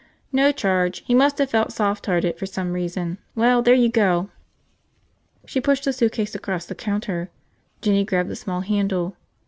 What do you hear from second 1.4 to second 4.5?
felt softhearted, for some reason. Well, there you go."